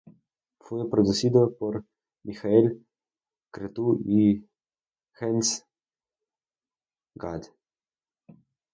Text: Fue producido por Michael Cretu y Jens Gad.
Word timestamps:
Fue 0.61 0.89
producido 0.89 1.55
por 1.59 1.85
Michael 2.23 2.83
Cretu 3.51 4.01
y 4.03 4.49
Jens 5.19 5.63
Gad. 7.13 7.43